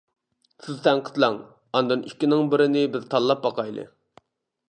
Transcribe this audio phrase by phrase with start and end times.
[0.67, 1.35] سىز تەنقىدلەڭ،
[1.79, 3.87] ئاندىن ئىككىنىڭ بىرىنى بىز تاللاپ باقايلى.